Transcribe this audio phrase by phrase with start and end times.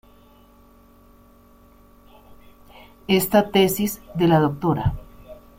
[3.07, 4.95] Esta tesis de la Dra.